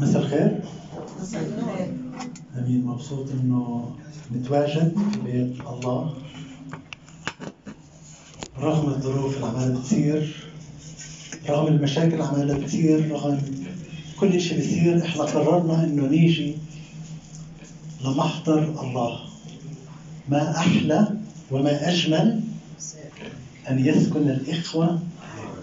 [0.00, 0.60] مساء الخير.
[2.58, 2.84] أمين.
[2.86, 3.90] مبسوط إنه
[4.36, 6.14] نتواجد ببيت الله.
[8.58, 10.36] رغم الظروف اللي عمالة بتصير
[11.48, 13.38] رغم المشاكل اللي عمالة بتصير رغم
[14.20, 16.56] كل شيء بيصير إحنا قررنا إنه نيجي
[18.04, 19.20] لمحضر الله.
[20.28, 21.08] ما أحلى
[21.50, 22.40] وما أجمل
[23.70, 24.98] أن يسكن الإخوة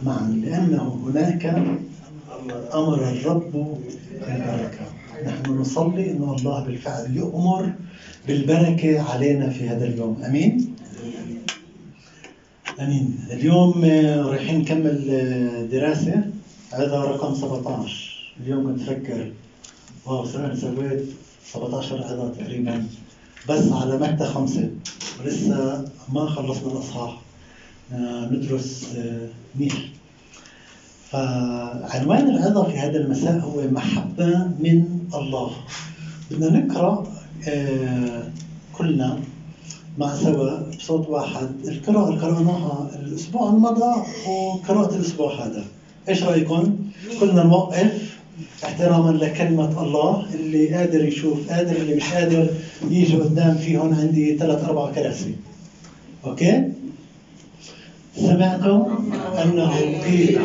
[0.04, 1.46] معا لأنه هناك
[2.74, 3.78] أمر الرب
[4.20, 4.86] بالبركه
[5.26, 7.72] نحن نصلي إن الله بالفعل يؤمر
[8.28, 10.24] بالبركة علينا في هذا اليوم.
[10.26, 10.76] أمين؟
[12.80, 13.20] أمين.
[13.32, 13.86] اليوم
[14.30, 14.98] رايحين نكمل
[15.72, 16.24] دراسة.
[16.74, 19.00] هذا رقم 17 اليوم كنت
[20.06, 21.06] واو أنا سويت
[21.46, 22.86] 17 عظه تقريبا.
[23.50, 24.70] بس على متى خمسة.
[25.20, 27.22] ولسه ما خلصنا الإصحاح.
[27.94, 29.97] آه، ندرس آه، منيح
[31.12, 34.84] فعنوان العظة في هذا المساء هو محبة من
[35.16, 35.52] الله
[36.32, 37.08] بدنا نقرأ
[37.48, 38.24] آه،
[38.78, 39.20] كلنا
[39.98, 45.64] مع سوا بصوت واحد القراءة اللي قرأناها الأسبوع المضى وقراءة الأسبوع هذا
[46.10, 46.76] إيش رأيكم؟
[47.20, 48.18] كلنا نوقف
[48.64, 52.48] احتراما لكلمة الله اللي قادر يشوف قادر اللي مش قادر
[52.90, 55.36] يجي قدام في هون عندي ثلاث أربع كراسي
[56.26, 56.64] أوكي؟
[58.20, 58.86] سمعتم
[59.44, 59.72] أنه
[60.06, 60.40] قيل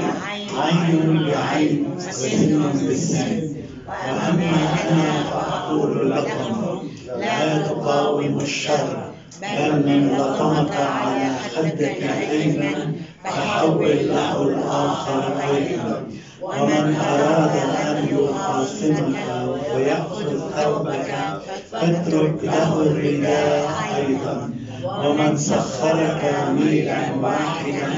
[0.58, 3.56] عين بعين وسن بالسن.
[3.88, 4.50] وأما
[4.90, 6.82] أنا فأقول لكم
[7.18, 16.02] لا تقاوموا الشر بل من لطمك على خدك الأيمن فحول له الآخر أيضا
[16.42, 19.16] ومن أراد أن يخاصمك
[19.74, 21.14] ويأخذ ثوبك
[21.72, 24.50] فاترك له الرداء أيضا.
[24.84, 27.90] ومن سخرك ميلا واحدا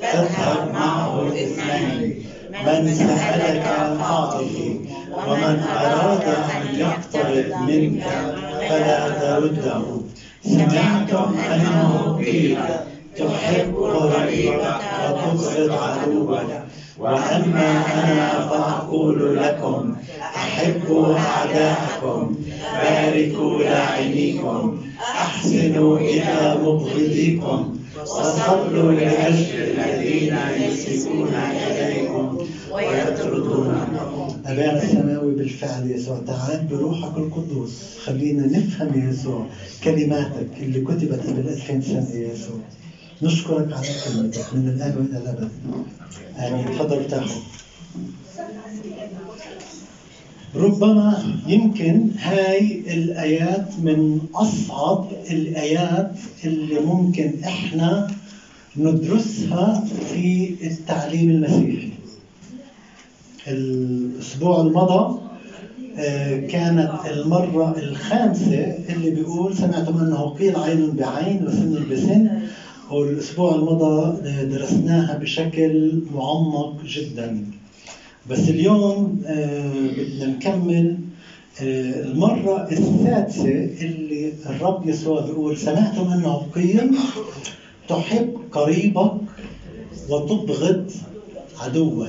[0.00, 2.24] فاذهب معه اثنين.
[2.66, 3.62] من سألك
[3.98, 4.80] فاعطه
[5.28, 8.04] ومن أراد أن يقترض منك
[8.68, 9.82] فلا ترده.
[10.44, 12.58] سمعتم أنه قيل
[13.16, 16.38] تحب قريبك وتبغض عدوك.
[16.98, 22.36] وأما أنا فأقول لكم أحبوا أعداءكم
[22.82, 31.34] باركوا لاعنيكم أحسنوا إلى مبغضيكم وصلوا لأجل الذين يسيئون
[31.70, 32.38] إليكم
[32.72, 34.40] ويطردونكم.
[34.46, 36.18] أبانا السماوي بالفعل يسوع.
[36.26, 37.98] تعال بروحك القدوس.
[38.04, 39.46] خلينا نفهم يسوع
[39.84, 42.60] كلماتك اللي كتبت قبل 2000 سنة يا يسوع.
[43.22, 45.48] نشكرك على كلمتك من الآن وإلى الأبد.
[46.38, 46.64] آمين.
[46.66, 47.40] تفضل ارتاحوا
[50.54, 56.12] ربما يمكن هاي الآيات من أصعب الآيات
[56.44, 58.10] اللي ممكن إحنا
[58.76, 61.88] ندرسها في التعليم المسيحي.
[63.48, 65.18] الأسبوع المضى
[65.98, 72.28] آه، كانت المرة الخامسة اللي بيقول سمعتم أنه قيل عين بعين وسن بسن.
[72.92, 77.44] والأسبوع المضى آه، درسناها بشكل معمق جدا.
[78.30, 80.96] بس اليوم آه، بدنا نكمل
[81.60, 83.48] آه، المرة السادسة
[83.80, 86.96] اللي الرب يسوع بيقول سمعتم أنه قيل
[87.88, 89.12] تحب قريبك
[90.08, 90.90] وتبغض
[91.60, 92.08] عدوك.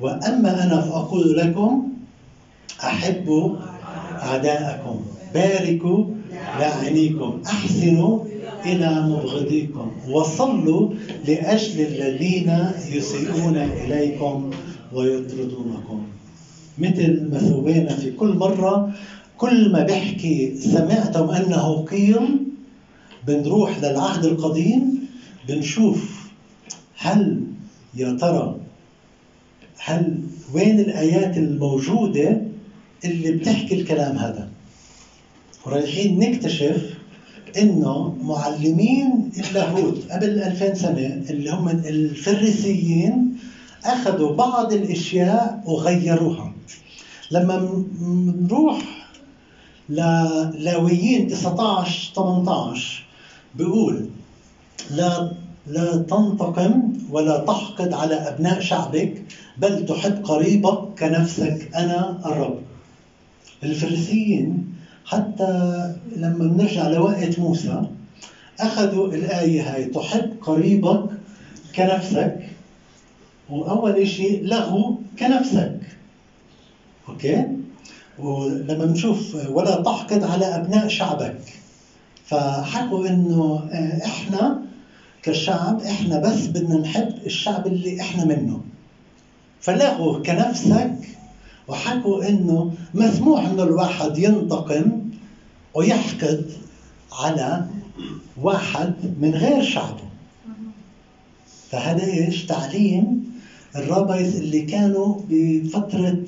[0.00, 1.88] وأما أنا فأقول لكم
[2.84, 3.56] أحبوا
[4.22, 5.00] أعداءكم.
[5.34, 6.04] باركوا
[6.60, 8.24] لاعنيكم أحسنوا
[8.66, 9.90] إلى مبغضيكم.
[10.10, 10.90] وصلوا
[11.28, 12.50] لأجل الذين
[12.92, 14.50] يسيئون إليكم
[14.92, 16.02] ويطردونكم.
[16.78, 18.92] مثل ما سوينا في كل مرة
[19.38, 22.16] كل ما بحكي سمعتم أنه قيل
[23.26, 25.08] بنروح للعهد القديم
[25.48, 26.26] بنشوف
[26.98, 27.40] هل
[27.94, 28.56] يا ترى
[29.78, 30.18] هل
[30.54, 32.42] وين الآيات الموجودة
[33.04, 34.48] اللي بتحكي الكلام هذا؟
[35.66, 36.94] ورايحين نكتشف
[37.58, 43.36] إنه معلمين اللاهوت قبل 2000 سنة اللي هم الفريسيين
[43.84, 46.52] أخذوا بعض الأشياء وغيروها.
[47.30, 47.84] لما
[48.42, 48.78] نروح
[49.88, 53.04] للاويين 19 18
[53.54, 54.08] بيقول
[54.90, 55.32] لا
[55.66, 59.22] لا تنتقم ولا تحقد على أبناء شعبك
[59.58, 62.58] بل تحب قريبك كنفسك أنا الرب.
[63.62, 64.75] الفريسيين
[65.06, 65.52] حتى
[66.16, 67.82] لما بنرجع لوقت موسى
[68.60, 71.04] أخذوا الآية هاي تحب قريبك
[71.76, 72.38] كنفسك
[73.50, 75.78] وأول شيء لغوا كنفسك.
[77.08, 77.46] أوكي؟
[78.18, 81.40] ولما بنشوف ولا تحقد على أبناء شعبك.
[82.24, 83.68] فحكوا إنه
[84.04, 84.62] إحنا
[85.22, 88.60] كشعب إحنا بس بدنا نحب الشعب اللي إحنا منه.
[89.60, 90.92] فلغوا كنفسك
[91.68, 95.00] وحكوا إنه مسموح إنه الواحد ينتقم
[95.74, 96.50] ويحقد
[97.12, 97.66] على
[98.42, 100.06] واحد من غير شعبه.
[101.70, 103.24] فهذا إيش؟ تعليم
[103.76, 106.18] الرابيز اللي كانوا بفترة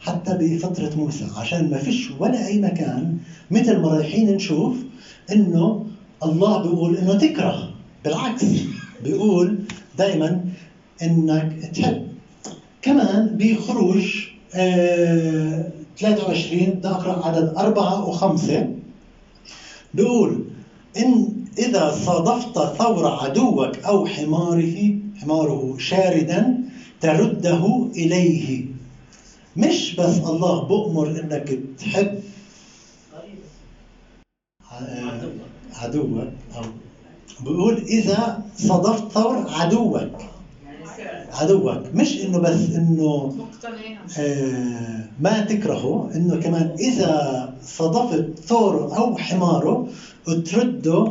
[0.00, 3.18] حتى بفترة موسى عشان ما فيش ولا أي مكان
[3.50, 4.76] مثل ما رايحين نشوف
[5.32, 5.86] إنه
[6.22, 7.70] الله بيقول إنه تكره.
[8.04, 8.44] بالعكس
[9.04, 9.58] بيقول
[9.98, 10.44] دائما
[11.02, 12.06] إنك تحب.
[12.82, 18.68] كمان بخروج آه 23 بدي أقرأ عدد أربعة وخمسة.
[19.94, 20.44] بيقول
[20.96, 21.28] إن
[21.58, 26.60] إذا صادفت ثور عدوك أو حماره حماره شاردا
[27.00, 28.64] ترده إليه.
[29.56, 32.20] مش بس الله بأمر إنك تحب.
[35.76, 36.28] عدوك.
[36.56, 36.62] أو
[37.40, 40.35] بيقول إذا صادفت ثور عدوك.
[41.40, 43.36] عدوك مش إنه بس إنه
[44.18, 49.86] آه ما تكرهه إنه كمان إذا صادفت ثور أو حماره
[50.44, 51.08] ترده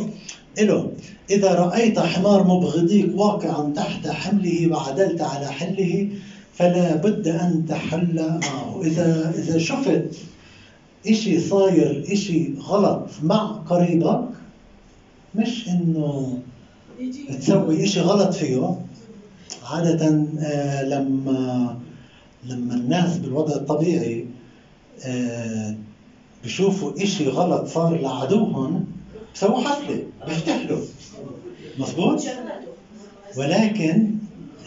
[0.60, 0.92] إله
[1.30, 6.10] إذا رأيت حمار مبغضيك واقعا تحت حمله وعدلت على حله
[6.54, 8.82] فلا بد أن تحل معه.
[8.84, 10.16] إذا إذا شفت
[11.08, 14.28] إشي صاير إشي غلط مع قريبك
[15.36, 16.38] مش إنه
[17.40, 18.76] تسوي إشي غلط فيه.
[19.66, 20.10] عادة
[20.84, 21.78] لما
[22.44, 24.26] لما الناس بالوضع الطبيعي
[26.44, 28.86] بشوفوا إشي غلط صار لعدوهم
[29.36, 30.82] بسووا حفلة بيفتحلوا
[31.80, 32.22] مضبوط؟
[33.38, 34.08] ولكن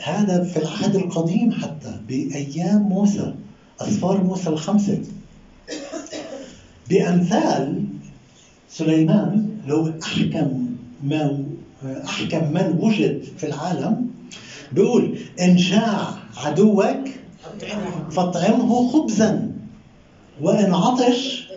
[0.02, 3.34] هذا في العهد القديم حتى بأيام موسى
[3.80, 4.98] أسفار موسى الخمسة
[6.90, 7.84] بأمثال
[8.70, 10.66] سليمان لو أحكم
[11.02, 11.44] ما
[12.04, 14.07] أحكم من وجد في العالم
[14.72, 17.08] بيقول إن جاع عدوك
[18.10, 19.52] فاطعمه خبزا
[20.40, 21.48] وإن عطش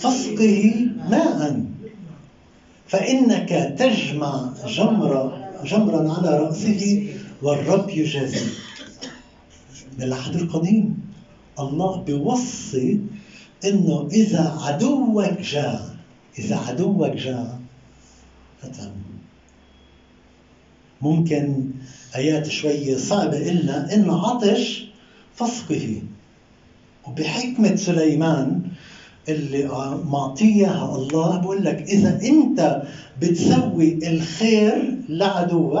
[0.00, 1.64] فاسقه ماء.
[2.86, 8.46] فإنك تجمع جمرة جمرا على رأسه والرب يجازي.
[9.98, 11.00] بالعهد القديم
[11.60, 13.00] الله بيوصي
[13.64, 15.96] إنه إذا عدوك جاء
[16.38, 17.60] إذا عدوك جاء
[18.62, 18.92] فتم.
[21.02, 21.70] ممكن
[22.16, 24.84] آيات شوي صعبة إلنا إن عطش
[25.34, 26.02] فسقه
[27.08, 28.62] وبحكمة سليمان
[29.28, 29.68] اللي
[30.04, 32.82] معطيها الله بقول لك إذا أنت
[33.20, 35.78] بتسوي الخير لعدوك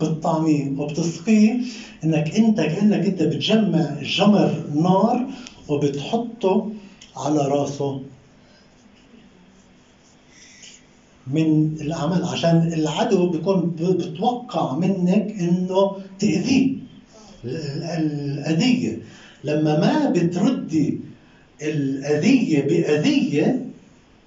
[0.00, 1.60] بتطعميه وبتسقيه
[2.04, 5.26] إنك أنت كأنك أنت بتجمع جمر نار
[5.68, 6.72] وبتحطه
[7.16, 8.00] على راسه.
[11.26, 16.76] من العمل عشان العدو بيكون بتوقع منك إنه تأذيه.
[17.44, 18.98] الأذية.
[19.44, 21.00] لما ما بتردي
[21.62, 23.66] الأذية بأذية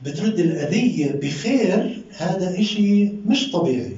[0.02, 3.96] بترد الأذية بخير هذا إشي مش طبيعي.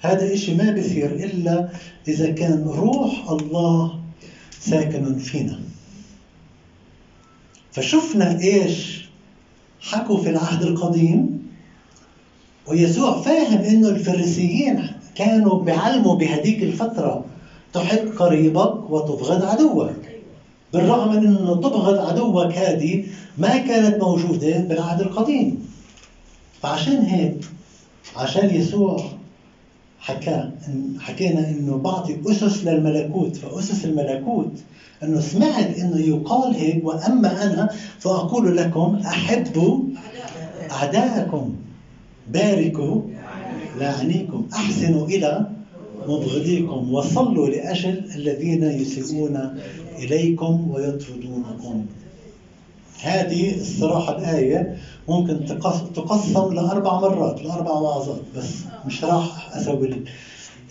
[0.00, 1.68] هذا إشي ما بيصير إلا
[2.08, 4.00] إذا كان روح الله
[4.60, 5.60] ساكن فينا.
[7.72, 9.06] فشفنا إيش
[9.80, 11.35] حكوا في العهد القديم؟
[12.66, 14.82] ويسوع فاهم إنه الفريسيين
[15.14, 17.24] كانوا بيعلموا بهديك الفترة
[17.72, 19.90] تحب قريبك وتبغض عدوك.
[20.72, 23.04] بالرغم من إنه تبغض عدوك هذه
[23.38, 25.68] ما كانت موجودة بالعهد القديم.
[26.62, 27.44] فعشان هيك
[28.16, 29.00] عشان يسوع
[30.00, 30.50] حكى
[31.00, 34.52] حكينا إنه بعطي أسس للملكوت فأسس الملكوت
[35.02, 37.68] إنه سمعت إنه يقال هيك وأما أنا
[37.98, 39.78] فأقول لكم أحبوا
[40.70, 41.52] أعداءكم.
[42.32, 43.00] باركوا
[43.78, 45.46] لاعنيكم أحسنوا إلى
[46.08, 49.58] مبغضيكم وصلوا لأجل الذين يسيئون
[49.98, 51.86] إليكم ويطردونكم.
[53.02, 54.76] هذه الصراحة الآية
[55.08, 55.44] ممكن
[55.94, 58.54] تقسم لأربع مرات لأربع وعظات بس.
[58.86, 60.02] مش راح أسوي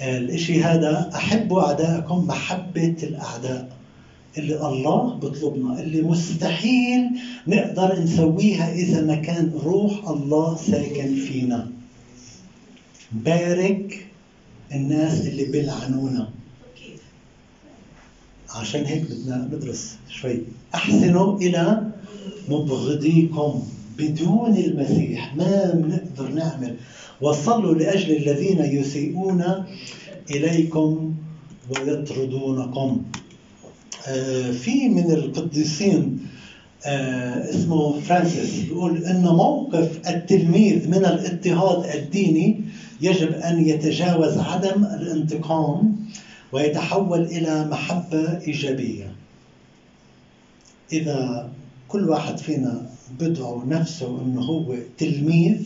[0.02, 1.10] الإشي هذا.
[1.16, 3.75] أحبوا أعدائكم محبة الأعداء.
[4.38, 7.10] اللي الله بطلبنا اللي مستحيل
[7.48, 11.72] نقدر نسويها إذا ما كان روح الله ساكن فينا.
[13.12, 14.08] بارك
[14.72, 16.30] الناس اللي بيلعنونا.
[18.56, 20.42] عشان هيك بدنا ندرس شوي.
[20.76, 21.92] أحسنوا إلى
[22.50, 23.64] مبغضيكم
[23.98, 25.36] بدون المسيح.
[25.36, 26.76] ما بنقدر نعمل.
[27.22, 29.44] وصلوا لأجل الذين يسيئون
[30.32, 31.16] إليكم
[31.70, 33.04] ويطردونكم.
[34.52, 36.20] في من القديسين
[36.86, 42.62] آه اسمه فرانسيس بيقول إن موقف التلميذ من الاضطهاد الديني
[43.02, 45.96] يجب أن يتجاوز عدم الانتقام
[46.52, 49.12] ويتحول إلى محبة إيجابية.
[50.94, 51.50] إذا
[51.88, 55.62] كل واحد فينا بدعو نفسه إنه هو تلميذ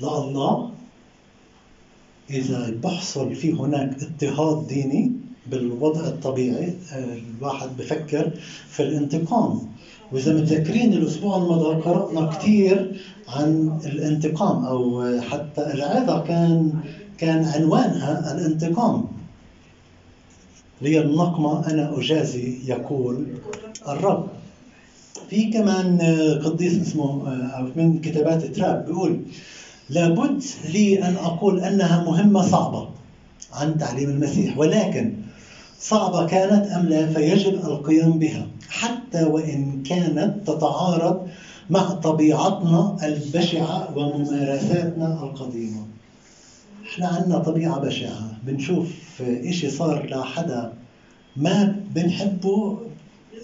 [0.00, 0.70] لله
[2.30, 5.12] إذا بحصل في هناك اضطهاد ديني
[5.50, 6.74] بالوضع الطبيعي
[7.38, 8.30] الواحد بفكر
[8.68, 9.60] في الانتقام.
[10.12, 16.72] وإذا متذكرين الأسبوع الماضي قرأنا كثير عن الانتقام أو حتى العظة كان
[17.18, 19.04] كان عنوانها الانتقام.
[20.82, 23.26] لي النقمة أنا أجازي يقول
[23.88, 24.26] الرب.
[25.30, 25.98] في كمان
[26.44, 29.20] قديس اسمه أو من كتابات تراب بيقول
[29.90, 32.88] لابد لي أن أقول أنها مهمة صعبة
[33.52, 35.12] عن تعليم المسيح ولكن
[35.80, 41.28] صعبة كانت أم لا فيجب القيام بها حتى وإن كانت تتعارض
[41.70, 45.86] مع طبيعتنا البشعة وممارساتنا القديمة.
[46.90, 50.72] إحنا عندنا طبيعة بشعة بنشوف إشي صار لحدا
[51.36, 52.78] ما بنحبه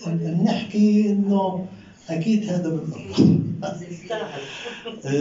[0.07, 1.67] بنحكي إنه
[2.11, 3.41] أكيد هذا من الله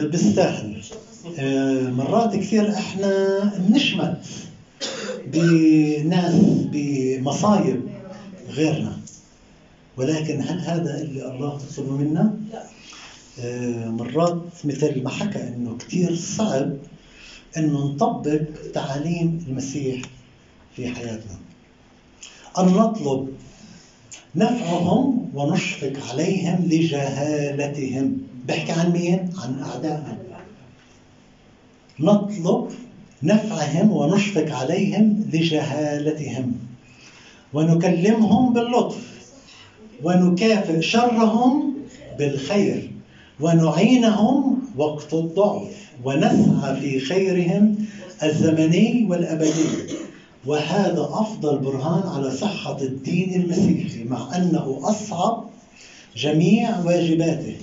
[0.07, 0.81] بيستاهل.
[1.39, 4.17] آه، مرات كثير إحنا بنشمت
[5.27, 6.35] بناس
[6.71, 7.81] بمصايب
[8.49, 8.99] غيرنا
[9.97, 12.63] ولكن هل هذا اللي الله يطلبه منا؟ لا
[13.39, 16.77] آه، مرات مثل ما حكى إنه كثير صعب
[17.57, 18.41] إنه نطبق
[18.73, 20.01] تعاليم المسيح
[20.75, 21.37] في حياتنا
[22.59, 23.33] أن نطلب
[24.35, 28.17] نفعهم ونشفق عليهم لجهالتهم
[28.47, 30.17] بحكي عن مين؟ عن أعدائهم
[31.99, 32.71] نطلب
[33.23, 36.53] نفعهم ونشفق عليهم لجهالتهم.
[37.53, 39.21] ونكلمهم باللطف.
[40.03, 41.73] ونكافئ شرهم
[42.19, 42.91] بالخير.
[43.39, 45.91] ونعينهم وقت الضعف.
[46.03, 47.75] ونسعى في خيرهم
[48.23, 49.93] الزمني والأبدي.
[50.45, 55.49] وهذا أفضل برهان على صحة الدين المسيحي مع أنه أصعب
[56.17, 57.55] جميع واجباته.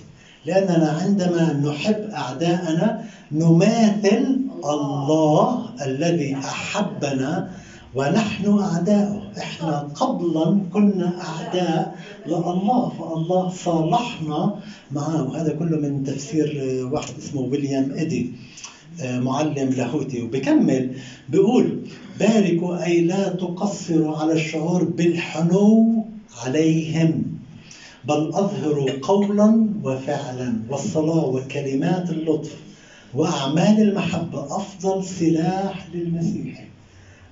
[0.47, 7.51] لأننا عندما نحب أعداءنا نماثل الله الذي أحبنا
[7.95, 14.55] ونحن اعداؤه إحنا قبلا كنا أعداء لله فالله صالحنا
[14.91, 16.49] معه وهذا كله من تفسير
[16.93, 18.33] واحد اسمه ويليام ايدي
[19.03, 20.23] معلم لاهوتي.
[20.23, 20.91] وبكمل
[21.29, 21.79] بيقول
[22.21, 26.05] باركوا أي لا تقصروا على الشعور بالحنو
[26.45, 27.23] عليهم
[28.05, 32.57] بل أظهروا قولا وفعلا والصلاة وكلمات اللطف.
[33.15, 36.65] وأعمال المحبة أفضل سلاح للمسيح.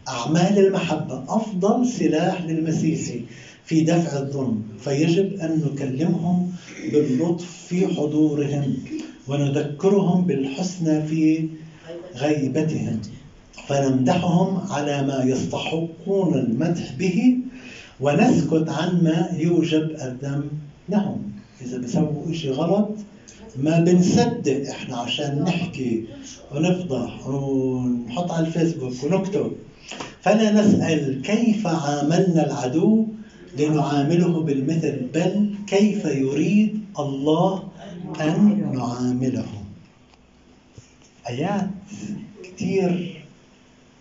[0.09, 3.21] أعمال المحبة أفضل سلاح للمسيحي
[3.65, 6.53] في دفع الظلم فيجب أن نكلمهم
[6.93, 8.77] باللطف في حضورهم
[9.29, 11.49] ونذكرهم بالحسنى في
[12.17, 13.01] غيبتهم.
[13.69, 17.37] فنمدحهم على ما يستحقون المدح به
[18.01, 20.45] ونسكت عن ما يوجب الذم
[20.89, 21.23] لهم
[21.63, 22.89] إذا بسووا إشي غلط
[23.59, 26.05] ما بنصدق إحنا عشان نحكي
[26.55, 29.53] ونفضح ونحط على الفيسبوك ونكتب.
[30.23, 33.07] فلا نسأل كيف عاملنا العدو
[33.59, 37.69] لنعامله بالمثل؟ بل كيف يريد الله
[38.21, 39.47] أن نعامله؟
[41.29, 41.71] آيات
[42.43, 43.23] كثير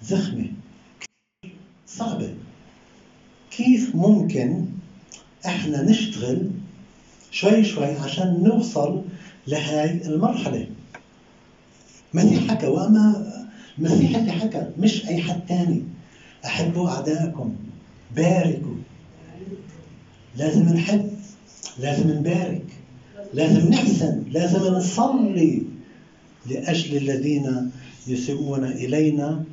[0.03, 0.45] زخمة
[1.87, 2.33] صعبة.
[3.51, 4.65] كيف ممكن
[5.45, 6.49] إحنا نشتغل
[7.31, 9.01] شوي شوي عشان نوصل
[9.47, 10.67] لهاي المرحلة.
[12.15, 13.31] المسيح حكى وأما
[13.79, 15.83] المسيح اللي حكى مش أي حد تاني.
[16.45, 17.55] أحبوا أعدائكم
[18.15, 18.75] باركوا.
[20.37, 21.09] لازم نحب
[21.79, 22.65] لازم نبارك
[23.33, 25.61] لازم نحسن لازم نصلي
[26.49, 27.71] لأجل الذين
[28.07, 29.43] يسيئون إلينا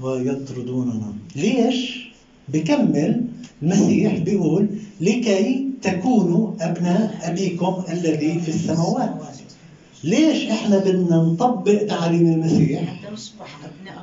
[0.00, 1.12] ويطردوننا.
[1.36, 2.08] ليش؟
[2.48, 3.24] بكمل
[3.62, 4.68] المسيح بيقول
[5.00, 9.14] لكي تكونوا أبناء أبيكم الذي في السماوات.
[10.04, 12.94] ليش إحنا بدنا نطبق تعاليم المسيح؟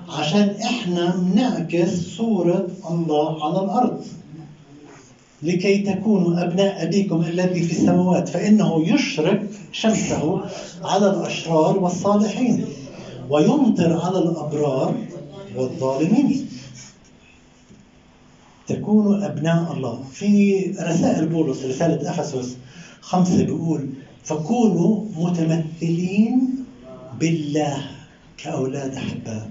[0.10, 4.04] عشان إحنا بنعكس صورة الله على الأرض.
[5.44, 8.30] لكي تكونوا أبناء أبيكم الذي في السماوات.
[8.30, 10.42] فإنه يشرق شمسه
[10.84, 12.66] على الأشرار والصالحين
[13.30, 14.96] ويمطر على الأبرار
[15.56, 16.48] والظالمين.
[18.68, 20.04] تكونوا أبناء الله.
[20.14, 22.58] في رسائل بولس رسالة أفسس
[23.02, 23.90] خمسة بيقول
[24.24, 26.50] فكونوا متمثلين
[27.20, 27.82] بالله
[28.38, 29.50] كأولاد أحباء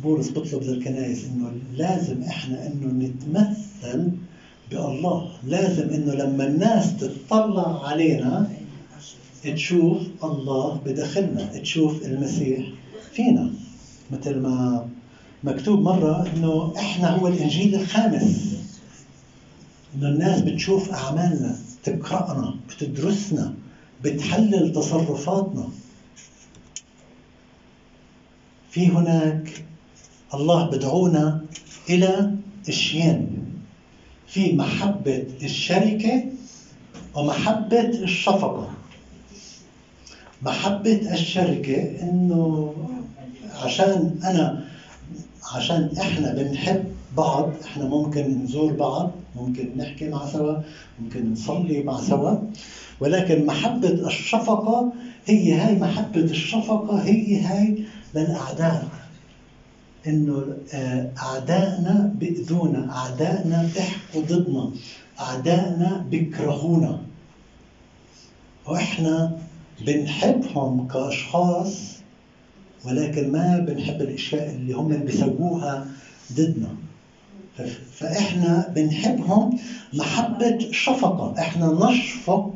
[0.00, 4.10] بولس بيطلب للكنائس إنه لازم إحنا إنه نتمثل
[4.70, 5.30] بالله.
[5.44, 8.50] لازم إنه لما الناس تطلع علينا
[9.44, 12.66] تشوف الله بداخلنا تشوف المسيح
[13.12, 13.50] فينا.
[14.10, 14.88] مثل ما
[15.44, 18.54] مكتوب مرة إنه إحنا هو الإنجيل الخامس.
[19.94, 23.54] إنه الناس بتشوف أعمالنا تقرانا بتدرسنا
[24.04, 25.68] بتحلل تصرفاتنا.
[28.70, 29.64] في هناك
[30.34, 31.44] الله بدعونا
[31.90, 32.34] إلى
[32.68, 33.44] اشيين
[34.26, 36.24] في محبة الشركة
[37.14, 38.70] ومحبة الشفقة.
[40.42, 42.74] محبة الشركة إنه
[43.62, 44.67] عشان أنا
[45.54, 46.84] عشان إحنا بنحب
[47.16, 50.56] بعض إحنا ممكن نزور بعض ممكن نحكي مع سوا
[51.00, 52.36] ممكن نصلي مع سوا.
[53.00, 54.92] ولكن محبة الشفقة
[55.26, 58.88] هي هاي محبة الشفقة هي هاي للأعداء.
[60.06, 64.70] إنه آه، أعدائنا بيأذونا أعدائنا بيحكوا ضدنا
[65.20, 67.00] أعدائنا بيكرهونا.
[68.66, 69.38] وإحنا
[69.86, 71.97] بنحبهم كأشخاص
[72.84, 75.86] ولكن ما بنحب الأشياء اللي هم بيسووها
[76.32, 76.74] ضدنا.
[77.92, 79.58] فإحنا بنحبهم
[79.94, 81.34] محبة شفقة.
[81.38, 82.50] إحنا نشفق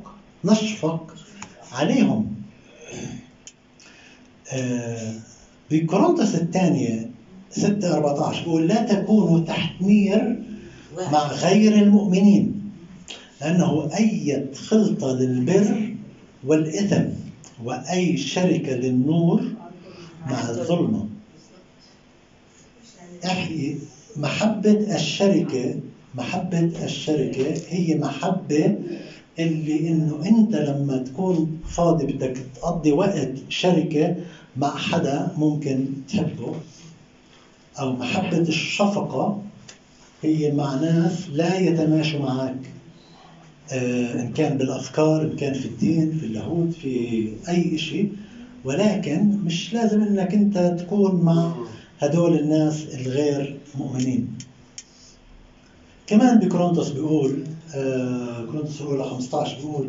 [0.45, 1.15] نشفق
[1.73, 2.35] عليهم.
[4.53, 5.13] آه،
[5.71, 7.11] بكورنثوس الثانية
[7.51, 10.43] 6 14 بيقول لا تكونوا تحت نير
[11.13, 12.63] مع غير المؤمنين
[13.41, 15.95] لأنه أي خلطة للبر
[16.45, 17.05] والإثم
[17.65, 19.43] وأي شركة للنور
[20.27, 21.07] مع الظلمة
[23.25, 23.77] احكي
[24.17, 25.75] محبة الشركة
[26.15, 28.79] محبة الشركة هي محبة
[29.39, 34.17] اللي إنه أنت لما تكون فاضي بدك تقضي وقت شركة
[34.57, 36.55] مع حدا ممكن تحبه.
[37.79, 39.43] أو محبة الشفقة
[40.23, 42.57] هي مع ناس لا يتماشوا معك.
[43.73, 48.13] آه، إن كان بالأفكار إن كان في الدين في اللاهوت في أي شيء
[48.65, 51.53] ولكن مش لازم إنك أنت تكون مع
[52.01, 54.39] هدول الناس الغير مؤمنين.
[56.07, 57.45] كمان بكورنثوس بيقول
[58.51, 59.89] كورنثوس الاولى 15 بيقول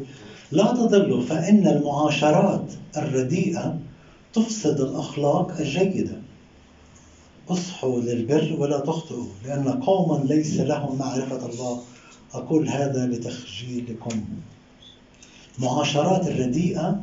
[0.51, 2.65] لا تضلوا فإن المعاشرات
[2.97, 3.79] الرديئة
[4.33, 6.21] تفسد الأخلاق الجيدة.
[7.49, 11.81] اصحوا للبر ولا تخطئوا لأن قوما ليس لهم معرفة الله.
[12.33, 14.23] أقول هذا لتخجيلكم.
[15.59, 17.01] معاشرات الرديئة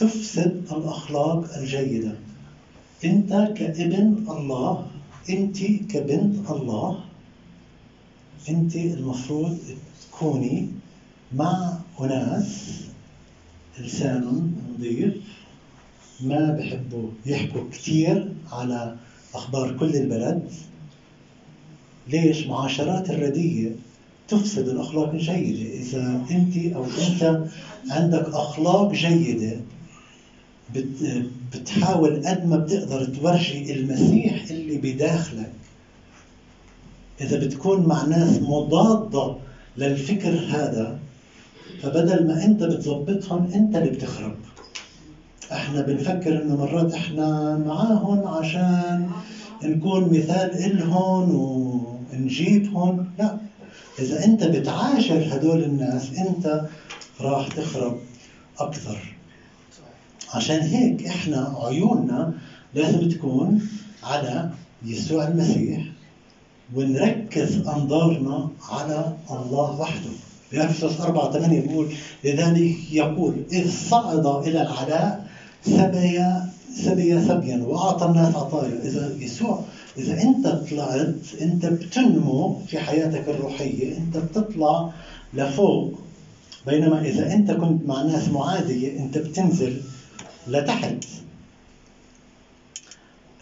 [0.00, 2.12] تفسد الأخلاق الجيدة.
[3.04, 4.86] أنت كابن الله
[5.30, 7.04] أنت كبنت الله
[8.48, 9.58] أنت المفروض
[10.02, 10.68] تكوني
[11.34, 12.80] مع أناس
[13.78, 15.14] لسان نظيف
[16.20, 18.96] ما بحبوا يحكوا كثير على
[19.34, 20.50] أخبار كل البلد.
[22.08, 23.70] ليش معاشرات الردية
[24.28, 27.48] تفسد الأخلاق الجيدة؟ إذا أنت أو أنت
[27.90, 29.60] عندك أخلاق جيدة
[31.52, 35.52] بتحاول قد ما بتقدر تورجي المسيح اللي بداخلك.
[37.20, 39.34] إذا بتكون مع ناس مضادة
[39.76, 40.98] للفكر هذا
[41.82, 44.34] فبدل ما أنت بتظبطهم أنت اللي بتخرب.
[45.52, 49.08] إحنا بنفكر إنه مرات إحنا معاهم عشان
[49.62, 53.06] نكون مثال إلهم ونجيبهم.
[53.18, 53.36] لا.
[53.98, 56.64] إذا أنت بتعاشر هدول الناس أنت
[57.20, 57.98] راح تخرب
[58.58, 59.19] أكثر.
[60.34, 62.32] عشان هيك إحنا عيوننا
[62.74, 63.62] لازم تكون
[64.02, 64.50] على
[64.86, 65.82] يسوع المسيح
[66.74, 70.10] ونركز أنظارنا على الله وحده.
[70.52, 71.86] بأفسس 4 8 بيقول
[72.24, 75.26] لذلك يقول إذ صعد إلى العلاء
[75.66, 76.24] سبي
[76.74, 78.80] سبي سبيا وأعطى الناس عطايا.
[78.84, 79.62] إذا يسوع
[79.98, 84.90] إذا أنت طلعت أنت بتنمو في حياتك الروحية أنت بتطلع
[85.34, 85.98] لفوق.
[86.66, 89.80] بينما إذا أنت كنت مع ناس معادية أنت بتنزل
[90.46, 91.04] لتحت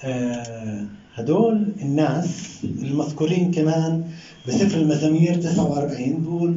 [0.05, 0.85] آه
[1.15, 4.05] هدول الناس المذكورين كمان
[4.49, 6.55] بسفر المزامير 49 بيقول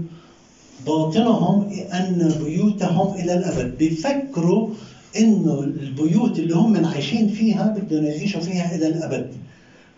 [0.86, 3.78] باطنهم أن بيوتهم إلى الأبد.
[3.78, 4.70] بيفكروا
[5.18, 9.28] إنه البيوت اللي هم عايشين فيها بدهم يعيشوا فيها إلى الأبد.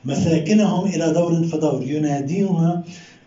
[0.05, 2.83] مساكنهم إلى دور فدور ينادون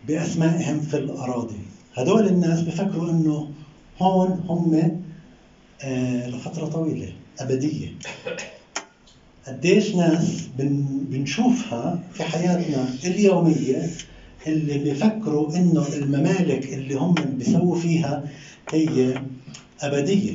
[0.09, 1.57] بأسمائهم في الأراضي.
[1.94, 3.48] هدول الناس بفكروا إنه
[4.00, 5.00] هون هم
[5.82, 7.88] آه، لفترة طويلة أبدية.
[9.46, 10.48] قديش ناس
[11.10, 13.90] بنشوفها في حياتنا اليومية
[14.46, 18.28] اللي بيفكروا إنه الممالك اللي هم بيسووا فيها
[18.72, 19.20] هي
[19.80, 20.34] أبدية.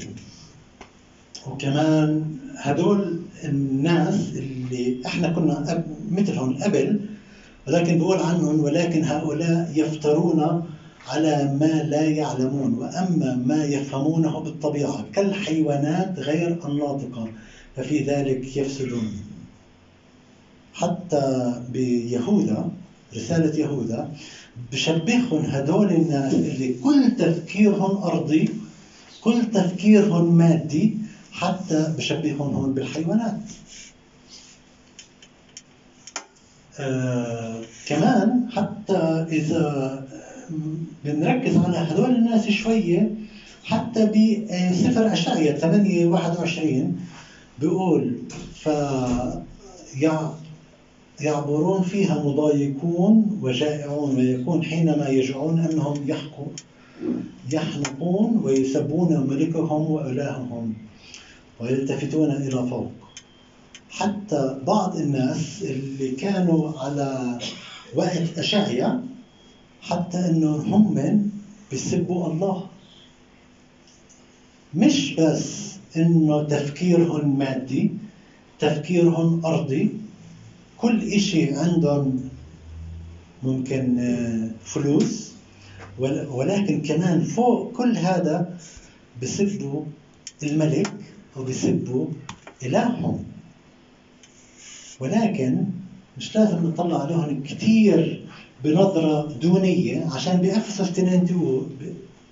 [1.47, 2.25] وكمان
[2.58, 6.99] هدول الناس اللي إحنا كنا مثلهم قبل
[7.67, 10.63] ولكن بقول عنهم ولكن هؤلاء يفترون
[11.08, 17.28] على ما لا يعلمون وأما ما يفهمونه بالطبيعة كالحيوانات غير الناطقة
[17.76, 19.12] ففي ذلك يفسدون.
[20.74, 22.72] حتى بيهوذا
[23.16, 24.12] رسالة يهوذا
[24.72, 28.50] بشبههم هدول الناس اللي كل تفكيرهم أرضي
[29.22, 30.98] كل تفكيرهم مادي
[31.32, 33.40] حتى بشبههم هون بالحيوانات.
[36.80, 40.01] آه كمان حتى إذا
[41.06, 43.10] بنركز على هدول الناس شوية
[43.64, 47.00] حتى بسفر أشعية 8 21
[47.60, 48.16] بيقول
[48.56, 48.70] ف
[51.22, 56.46] يعبرون فيها مضايقون وجائعون ويكون حينما يجوعون أنهم يحكوا
[57.52, 60.74] يحنقون ويسبون ملكهم وإلههم
[61.60, 62.92] ويلتفتون إلى فوق.
[63.90, 67.40] حتى بعض الناس اللي كانوا على
[67.96, 69.04] وقت أشعيا
[69.82, 71.30] حتى إنه هم
[71.72, 72.70] بيسبوا الله.
[74.76, 77.91] مش بس إنه تفكيرهم مادي
[78.60, 79.89] تفكيرهم أرضي.
[80.78, 82.30] كل إشي عندهم
[83.44, 85.32] ممكن آه، فلوس
[86.30, 88.58] ولكن كمان فوق كل هذا
[89.22, 89.84] بسبوا
[90.44, 90.94] الملك
[91.38, 92.08] وبسبوا
[92.63, 93.24] إلههم.
[95.00, 95.65] ولكن
[96.17, 98.26] مش لازم نطلع عليهم كثير
[98.63, 101.26] بنظرة دونية عشان بأفسس 2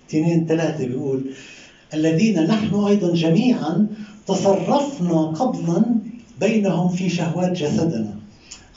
[0.09, 1.21] 2 3 بيقول
[1.93, 3.87] الذين نحن أيضا جميعا
[4.27, 5.85] تصرفنا قبلا
[6.39, 8.15] بينهم في شهوات جسدنا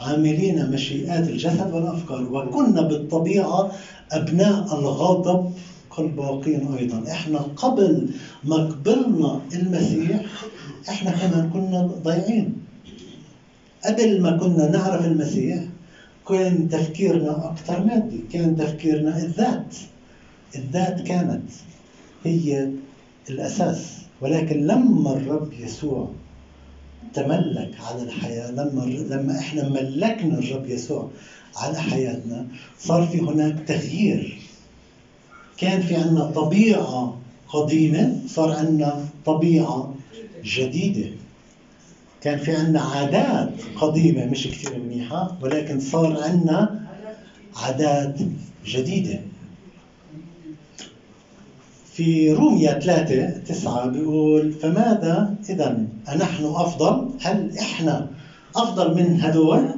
[0.00, 3.72] عاملين مشيئات الجسد والأفكار وكنا بالطبيعة
[4.12, 5.52] أبناء الغضب
[5.96, 7.04] كالباقين أيضا.
[7.10, 8.08] إحنا قبل
[8.44, 10.20] ما قبلنا المسيح
[10.88, 12.56] إحنا كمان كنا ضايعين.
[13.84, 15.58] قبل ما كنا نعرف المسيح
[16.28, 19.76] كان تفكيرنا أكثر مادي كان تفكيرنا الذات.
[20.56, 21.50] الذات كانت
[22.24, 22.68] هي
[23.30, 23.98] الأساس.
[24.20, 26.10] ولكن لما الرب يسوع
[27.14, 31.08] تملك على الحياة لما لما إحنا ملكنا الرب يسوع
[31.56, 32.46] على حياتنا
[32.78, 34.38] صار في هناك تغيير.
[35.56, 39.94] كان في عندنا طبيعة قديمة صار عندنا طبيعة
[40.44, 41.10] جديدة.
[42.22, 46.80] كان في عندنا عادات قديمة مش كثير منيحة ولكن صار عندنا
[47.56, 48.14] عادات
[48.66, 49.20] جديدة
[51.92, 58.08] في روميا 3 9 بيقول فماذا إذا أنحن أفضل؟ هل إحنا
[58.56, 59.68] أفضل من هدول؟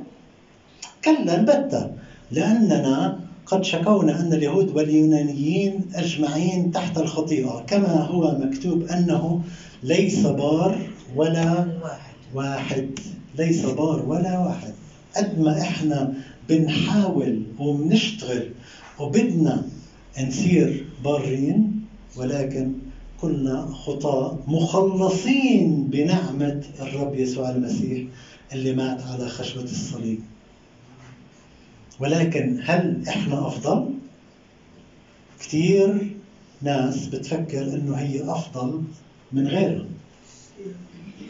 [1.04, 1.90] كلا البتة
[2.30, 9.40] لأننا قد شكونا أن اليهود واليونانيين أجمعين تحت الخطيئة كما هو مكتوب أنه
[9.82, 10.78] ليس بار
[11.16, 12.13] ولا واحد
[13.38, 14.74] ليس بار ولا واحد.
[15.16, 16.14] قد ما إحنا
[16.48, 18.50] بنحاول وبنشتغل
[19.00, 19.62] وبدنا
[20.22, 21.80] نصير بارين
[22.16, 22.72] ولكن
[23.20, 28.02] كنا خطاة مخلصين بنعمة الرب يسوع المسيح
[28.52, 30.20] اللي مات على خشبة الصليب.
[32.00, 33.90] ولكن هل إحنا أفضل؟
[35.40, 36.16] كثير
[36.62, 38.82] ناس بتفكر إنه هي أفضل
[39.32, 39.86] من غيرها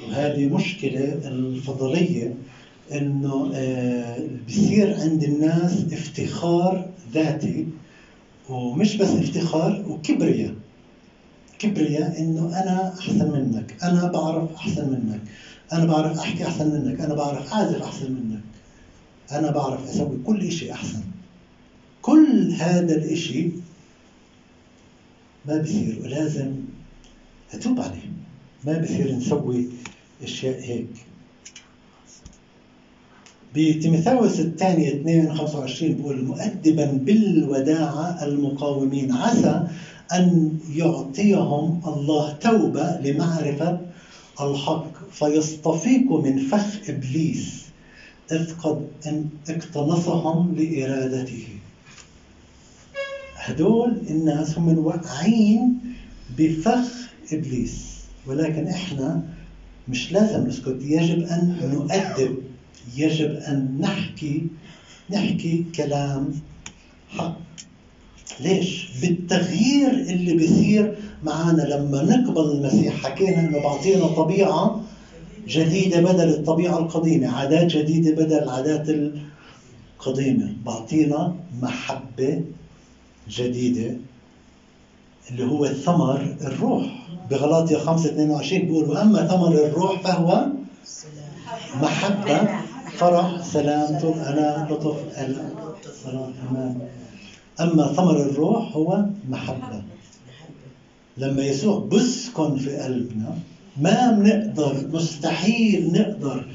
[0.06, 2.34] وهذه مشكلة الفضلية
[2.92, 7.66] إنه آه، بصير عند الناس افتخار ذاتي
[8.48, 10.54] ومش بس افتخار وكبرياء.
[11.58, 15.20] كبرياء إنه أنا أحسن منك أنا بعرف أحسن منك
[15.72, 18.40] أنا بعرف أحكي أحسن منك أنا بعرف أعزف أحسن منك
[19.32, 21.00] أنا بعرف أسوي كل شيء أحسن.
[22.02, 23.48] كل هذا الإشي
[25.44, 26.52] ما بصير ولازم
[27.54, 28.13] أتوب عليه.
[28.66, 29.66] ما بصير نسوي
[30.22, 30.86] أشياء هيك.
[33.54, 39.12] بتيموثاوس الثانية 2 25 بيقول مؤدبا بالوداعة المقاومين.
[39.12, 39.66] عسى
[40.12, 43.80] أن يعطيهم الله توبة لمعرفة
[44.40, 45.10] الحق.
[45.10, 47.64] فيصطفيكم من فخ إبليس
[48.32, 48.86] إذ قد
[49.48, 51.48] اقتنصهم لإرادته.
[53.36, 55.78] هدول الناس هم واقعين
[56.38, 57.93] بفخ إبليس.
[58.26, 59.22] ولكن إحنا
[59.88, 60.78] مش لازم نسكت.
[60.80, 62.38] يجب أن نؤدب.
[62.96, 64.46] يجب أن نحكي
[65.10, 66.32] نحكي كلام
[67.08, 67.38] حق.
[68.40, 74.84] ليش؟ بالتغيير اللي بيصير معنا لما نقبل المسيح حكينا إنه بعطينا طبيعة
[75.48, 79.12] جديدة بدل الطبيعة القديمة، عادات جديدة بدل العادات
[80.00, 82.42] القديمة، بعطينا محبة
[83.28, 83.96] جديدة.
[85.30, 86.86] اللي هو ثمر الروح.
[87.30, 90.46] بغلاطيا 5 22 بيقول واما ثمر الروح فهو
[91.82, 92.48] محبة
[92.98, 94.96] فرح سلام طول أنا لطف
[96.50, 96.78] أمان.
[97.60, 99.82] أما ثمر الروح هو محبة.
[101.16, 103.38] لما يسوع بسكن في قلبنا
[103.76, 106.46] ما بنقدر مستحيل نقدر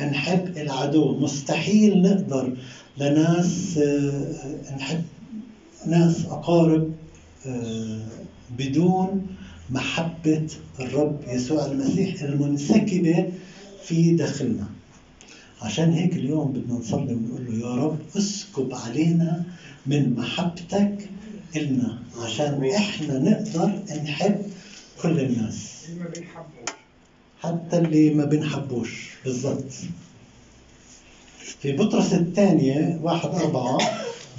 [0.00, 2.56] نحب العدو مستحيل نقدر.
[2.98, 5.02] لناس آه، نحب
[5.86, 6.92] ناس أقارب
[8.58, 9.26] بدون
[9.70, 10.46] محبة
[10.80, 13.32] الرب يسوع المسيح المنسكبة
[13.84, 14.66] في داخلنا.
[15.62, 19.44] عشان هيك اليوم بدنا نصلي ونقول له يا رب اسكب علينا
[19.86, 21.08] من محبتك
[21.56, 24.42] إلنا عشان إحنا نقدر نحب
[25.02, 25.84] كل الناس.
[27.42, 29.72] حتى اللي ما بنحبوش بالضبط.
[31.60, 33.78] في بطرس الثانية واحد أربعة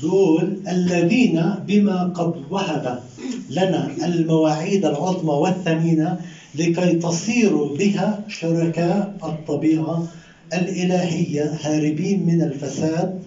[0.02, 3.04] بيقول الذين بما قد وهب
[3.50, 6.20] لنا المواعيد العظمى والثمينة
[6.56, 10.08] لكي تصيروا بها شركاء الطبيعة
[10.54, 13.20] الإلهية هاربين من الفساد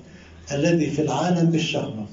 [0.52, 2.06] الذي في العالم بالشهوة.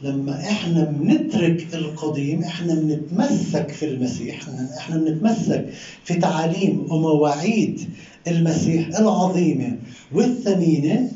[0.00, 4.40] لما إحنا بنترك القديم إحنا بنتمسك في المسيح
[4.78, 5.68] إحنا بنتمسك
[6.04, 7.80] في تعاليم ومواعيد
[8.28, 9.76] المسيح العظيمة
[10.12, 11.08] والثمينة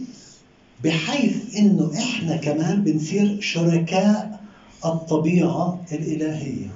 [0.84, 4.40] بحيث إنه إحنا كمان بنصير شركاء
[4.84, 6.66] الطبيعة الإلهية.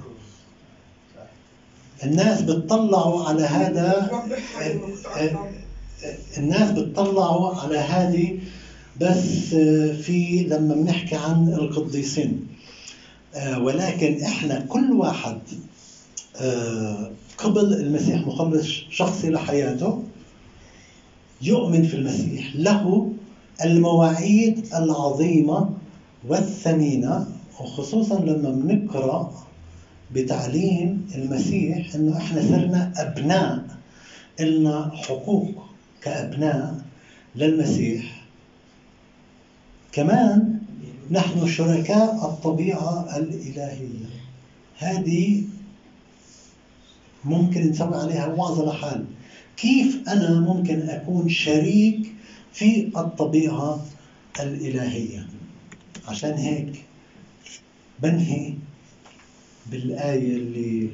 [2.03, 4.11] الناس بتطلعوا على هذا
[6.37, 8.39] الناس بتطلعوا على هذه
[9.01, 9.55] بس
[10.01, 12.47] في لما بنحكي عن القديسين.
[13.57, 15.39] ولكن إحنا كل واحد
[17.37, 20.03] قبل المسيح مخلص شخصي لحياته
[21.41, 22.55] يؤمن في المسيح.
[22.55, 23.11] له
[23.65, 25.69] المواعيد العظيمة
[26.27, 27.27] والثمينة
[27.59, 29.43] وخصوصا لما بنقرأ
[30.13, 33.63] بتعليم المسيح إنه إحنا صرنا أبناء
[34.39, 35.51] لنا حقوق
[36.01, 36.81] كأبناء
[37.35, 38.25] للمسيح.
[39.91, 40.59] كمان
[41.11, 44.05] نحن شركاء الطبيعة الإلهية.
[44.77, 45.43] هذه
[47.25, 49.05] ممكن نسوي عليها وعظة لحال
[49.57, 52.13] كيف أنا ممكن أكون شريك
[52.53, 53.85] في الطبيعة
[54.39, 55.27] الإلهية.
[56.07, 56.85] عشان هيك
[57.99, 58.53] بنهي
[59.71, 60.89] بالآية اللي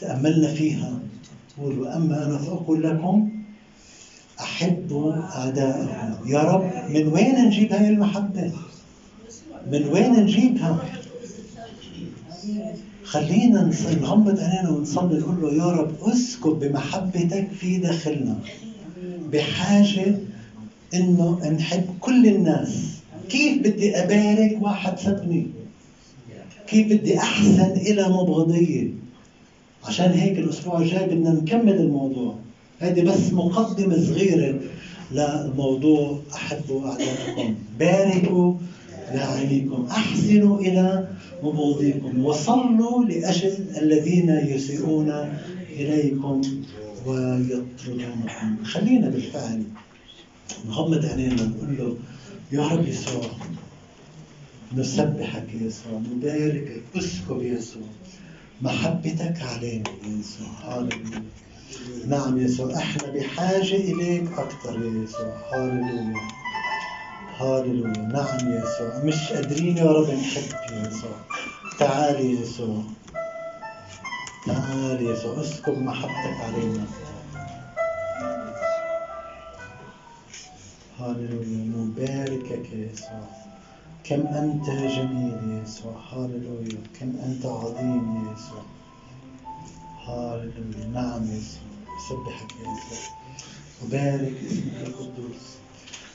[0.00, 0.98] تأملنا فيها.
[1.58, 3.30] قول وأما أنا فأقول لكم
[4.40, 8.52] أحبوا أعداءكم يا رب من وين نجيب هاي المحبة؟
[9.72, 10.84] من وين نجيبها؟
[13.04, 18.38] خلينا نغمض عينينا ونصلي نقول له يا رب اسكب بمحبتك في داخلنا.
[19.32, 20.18] بحاجة
[20.94, 22.98] إنه نحب كل الناس.
[23.28, 25.46] كيف بدي أبارك واحد سبني
[26.66, 28.88] كيف بدي أحسن إلى مبغضية؟
[29.84, 32.34] عشان هيك الأسبوع الجاي بدنا نكمل الموضوع.
[32.78, 34.60] هذه بس مقدمة صغيرة
[35.12, 38.52] للموضوع أحبوا أعداءكم باركوا
[39.14, 41.08] لاعنيكم أحسنوا إلى
[41.42, 42.24] مبغضيكم.
[42.24, 45.28] وصلوا لأجل الذين يسيئون
[45.70, 46.40] إليكم.
[47.06, 49.62] ويطردونكم خلينا بالفعل
[50.66, 51.96] نغمض عينينا نقول له
[52.52, 53.22] يا رب يسوع
[54.76, 57.82] نسبحك يا يسوع نباركك اسكب يا يسوع
[58.62, 60.88] محبتك علينا يا يسوع.
[62.06, 65.36] نعم يسوع إحنا بحاجة إليك أكثر يا يسوع.
[65.52, 66.20] هاللويا
[67.38, 71.10] هاللويا نعم يا يسوع مش قادرين يا رب نحب يا يسوع.
[71.78, 72.82] تعال يا يسوع.
[74.46, 76.86] تعال يسوع اسكب محبتك علينا.
[80.98, 83.28] هاللويا نباركك يا يسوع.
[84.04, 85.96] كم أنت جميل يا يسوع.
[86.12, 86.82] هاللويا.
[87.00, 88.62] كم أنت عظيم يا يسوع.
[90.06, 90.86] هاللويا.
[90.92, 91.68] نعم يا يسوع.
[91.96, 92.98] نسبحك يا يسوع.
[93.82, 95.46] وبارك اسمك القدوس.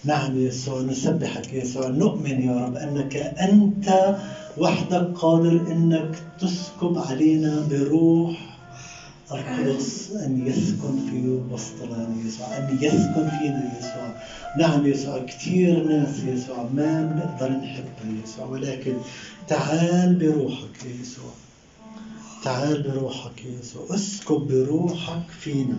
[0.03, 0.81] نعم يا يسوع.
[0.81, 1.87] نسبحك يا يسوع.
[1.87, 4.15] نؤمن يا رب أنك أنت
[4.57, 8.53] وحدك قادر أنك تسكب علينا بروح.
[9.31, 14.15] القدس أن يسكن في وسطنا يسوع أن يسكن فينا يسوع.
[14.57, 18.93] نعم يسوع كثير ناس يسوع ما بنقدر نحبها يسوع ولكن
[19.47, 21.31] تعال بروحك يا يسوع.
[22.43, 25.77] تعال بروحك يا يسوع اسكب بروحك فينا.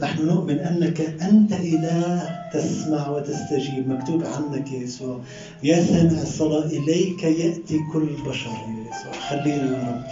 [0.00, 3.88] نحن نؤمن أنك أنت إله تسمع وتستجيب.
[3.88, 5.20] مكتوب عنك يا يسوع.
[5.62, 9.12] يا سامع الصلاة إليك يأتي كل بشر يا يسوع.
[9.28, 10.04] خلينا يا رب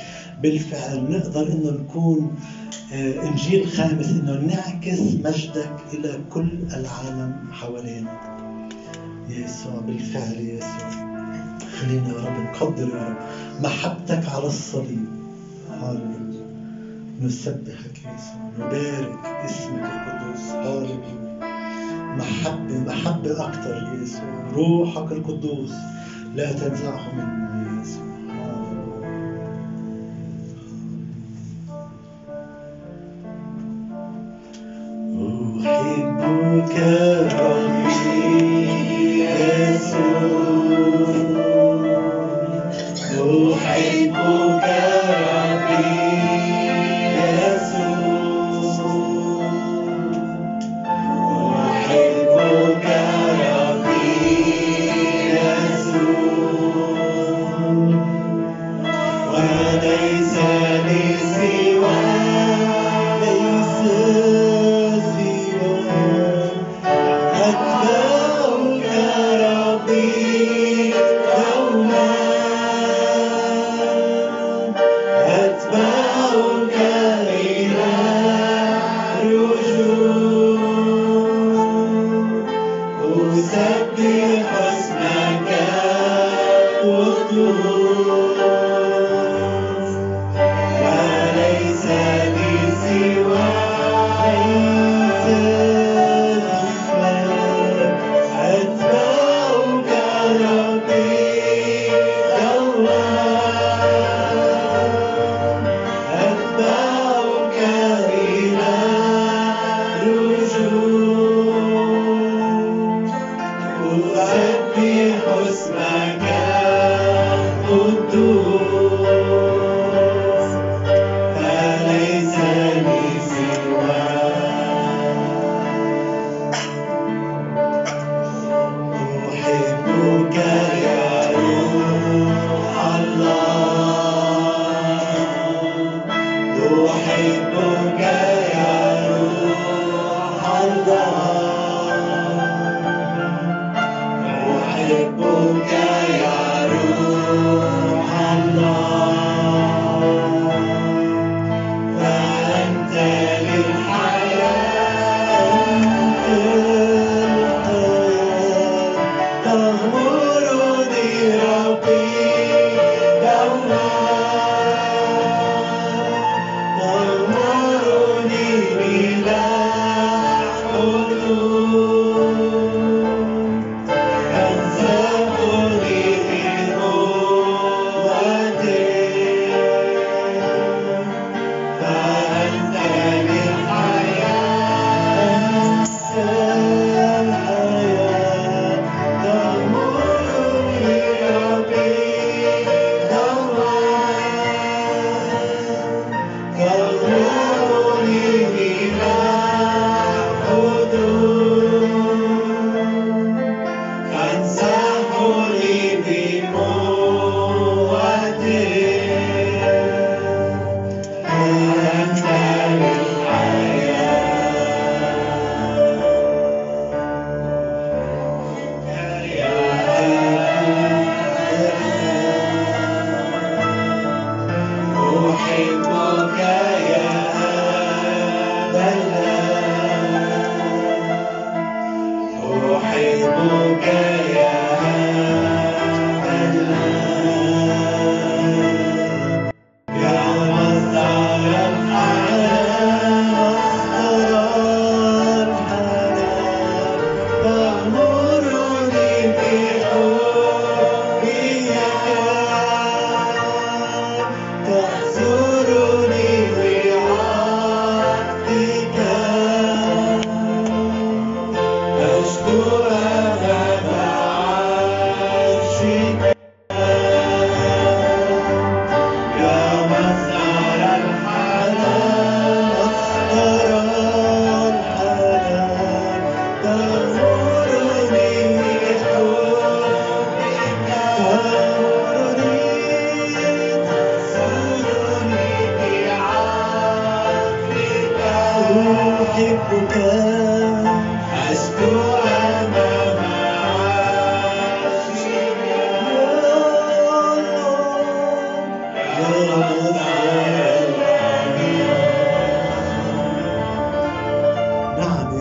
[0.43, 2.37] بالفعل نقدر إنه نكون
[2.93, 8.13] آه، إنجيل خامس إنه نعكس مجدك إلى كل العالم حوالينا.
[9.29, 10.91] يا يسوع بالفعل يا يسوع.
[11.81, 13.17] خلينا يا رب نقدر يا رب
[13.63, 15.07] محبتك على الصليب.
[15.71, 16.24] هاللويا.
[17.21, 21.15] نسبحك يا يسوع نبارك اسمك القدوس هاللويا
[22.17, 25.73] محبة محبة أكثر يا يسوع روحك القدوس
[26.35, 28.14] لا تنزعه منا يا يسوع.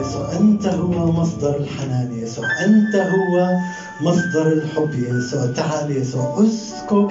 [0.01, 3.57] يسوع أنت هو مصدر الحنان يسوع أنت هو
[4.01, 7.07] مصدر الحب يسوع تعال يسوع اسكب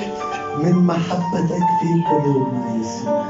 [0.59, 3.22] من محبتك في قلوبنا يسوع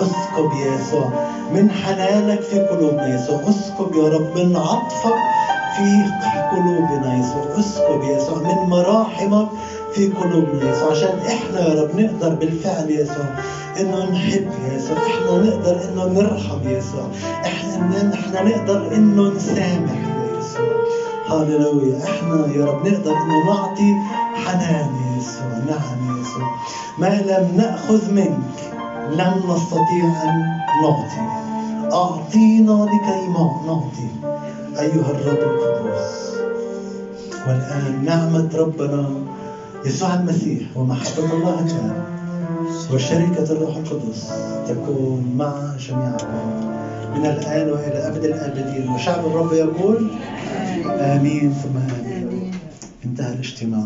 [0.00, 1.12] أسكب يسوع
[1.52, 5.14] من حنانك في قلوبنا يسوع أسكب يا رب من عطفك
[5.76, 6.04] في
[6.52, 9.48] قلوبنا يسوع أسكب يسوع من مراحمك
[9.94, 13.26] في قلوبنا يسوع عشان إحنا يا رب نقدر بالفعل يسوع
[13.80, 17.08] إنه نحب يسوع إحنا نقدر إنه نرحم يسوع
[17.44, 19.98] إحنا إحنا نقدر إنه نسامح
[20.38, 20.80] يسوع
[21.28, 23.94] هاللويا إحنا يا رب نقدر إنه نعطي
[24.34, 26.50] حنان يسوع نعم يسوع
[26.98, 28.60] ما لم نأخذ منك
[29.10, 31.30] لن نستطيع أن نعطي.
[31.92, 33.28] أعطينا لكي
[33.66, 34.08] نعطي.
[34.80, 36.30] أيها الرب القدوس
[37.46, 39.10] والآن نعمة ربنا
[39.84, 42.04] يسوع المسيح ومحبة الله الآب
[42.94, 44.28] وشركة الروح القدس
[44.68, 46.60] تكون مع جميعكم
[47.16, 50.10] من الآن وإلى أبد الآبدين وشعب الرب يقول
[50.86, 52.50] آمين ثم آمين.
[53.04, 53.84] انتهى الاجتماع.